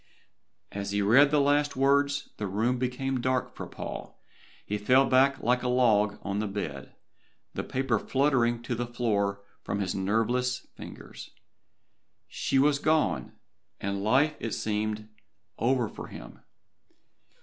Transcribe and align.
As 0.71 0.89
he 0.89 1.03
read 1.03 1.29
the 1.29 1.39
last 1.39 1.75
words 1.75 2.29
the 2.37 2.47
room 2.47 2.79
became 2.79 3.21
dark 3.21 3.53
for 3.53 3.67
Paul, 3.67 4.17
and 4.17 4.63
he 4.79 4.83
fell 4.83 5.05
back 5.05 5.37
like 5.43 5.61
a 5.61 5.67
log 5.67 6.17
on 6.23 6.39
the 6.39 6.47
bed, 6.47 6.95
the 7.53 7.63
paper 7.63 7.99
fluttering 7.99 8.63
to 8.63 8.73
the 8.73 8.87
floor 8.87 9.43
from 9.63 9.79
his 9.79 9.93
nerveless 9.93 10.65
fingers. 10.75 11.29
She 12.27 12.57
was 12.57 12.79
gone 12.79 13.33
and 13.79 14.03
life 14.03 14.35
seemed 14.53 15.07
over 15.59 15.87
for 15.87 16.07
him. 16.07 16.39